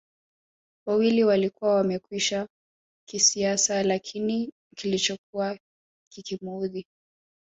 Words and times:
wawili 0.87 1.23
walikuwa 1.23 1.75
wamekwisha 1.75 2.47
kisiasa 3.09 3.83
Lakini 3.83 4.51
kilichokuwa 4.75 5.57
kikimuudhi 6.11 6.87